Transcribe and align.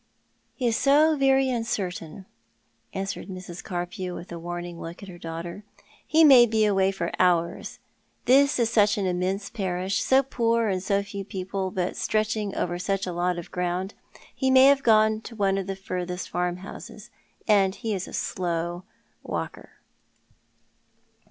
"He 0.55 0.65
is 0.65 0.75
so 0.77 1.15
very 1.15 1.51
uncertain," 1.51 2.25
answered 2.91 3.27
Mrs. 3.27 3.63
Carpew, 3.63 4.15
with 4.15 4.31
a 4.31 4.39
warning 4.39 4.81
look 4.81 5.03
at 5.03 5.09
her 5.09 5.19
daughter." 5.19 5.63
He 6.07 6.23
may 6.23 6.47
be 6.47 6.65
away 6.65 6.89
for 6.89 7.11
hours. 7.19 7.77
This 8.25 8.57
is 8.57 8.71
such 8.71 8.97
an 8.97 9.05
immense 9.05 9.51
jiarish— 9.51 10.01
so 10.01 10.23
poor 10.23 10.69
and 10.69 10.81
so 10.81 11.03
few 11.03 11.23
people, 11.23 11.69
but 11.69 11.95
stretching 11.95 12.55
over 12.55 12.79
such 12.79 13.05
a 13.05 13.13
lot 13.13 13.37
of 13.37 13.51
ground. 13.51 13.93
He 14.33 14.49
may 14.49 14.65
have 14.65 14.81
gone 14.81 15.21
to 15.21 15.35
one 15.35 15.59
of 15.59 15.67
the 15.67 15.75
furthest 15.75 16.31
farmhouses; 16.31 17.11
and 17.47 17.75
he 17.75 17.93
is 17.93 18.07
a 18.07 18.13
slow 18.13 18.85
walker." 19.21 19.69